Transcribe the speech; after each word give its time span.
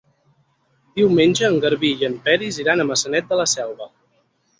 Diumenge 0.99 1.43
en 1.49 1.57
Garbí 1.65 1.91
i 2.03 2.07
en 2.07 2.15
Peris 2.29 2.57
iran 2.63 2.81
a 2.81 2.87
Maçanet 2.93 3.29
de 3.35 3.39
la 3.43 3.47
Selva. 3.53 3.89